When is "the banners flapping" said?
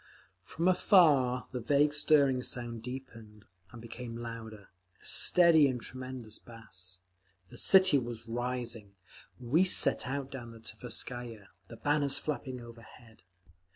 11.67-12.59